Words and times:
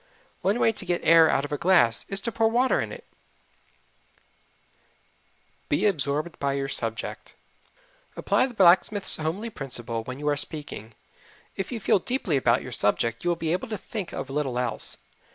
One 0.41 0.57
way 0.59 0.71
to 0.71 0.83
get 0.83 1.03
air 1.05 1.29
out 1.29 1.45
of 1.45 1.51
a 1.51 1.59
glass 1.59 2.07
is 2.09 2.19
to 2.21 2.31
pour 2.31 2.47
in 2.47 2.53
water. 2.53 3.01
Be 5.69 5.85
Absorbed 5.85 6.39
by 6.39 6.53
Your 6.53 6.67
Subject 6.69 7.35
Apply 8.15 8.47
the 8.47 8.55
blacksmith's 8.55 9.17
homely 9.17 9.51
principle 9.51 10.03
when 10.03 10.17
you 10.17 10.27
are 10.29 10.35
speaking. 10.37 10.95
If 11.55 11.71
you 11.71 11.79
feel 11.79 11.99
deeply 11.99 12.35
about 12.35 12.63
your 12.63 12.71
subject 12.71 13.23
you 13.23 13.29
will 13.29 13.35
be 13.35 13.53
able 13.53 13.67
to 13.67 13.77
think 13.77 14.11
of 14.11 14.31
little 14.31 14.57
else. 14.57 14.97